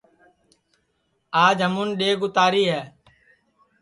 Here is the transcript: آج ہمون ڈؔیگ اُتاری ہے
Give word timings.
آج 1.45 1.57
ہمون 1.65 1.89
ڈؔیگ 1.99 2.19
اُتاری 2.25 2.63
ہے 2.71 2.81